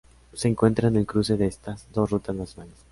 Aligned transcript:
Se 0.33 0.47
encuentra 0.47 0.87
en 0.87 0.95
el 0.95 1.05
cruce 1.05 1.37
de 1.37 1.45
estas 1.45 1.85
dos 1.93 2.09
rutas 2.09 2.35
nacionales. 2.35 2.73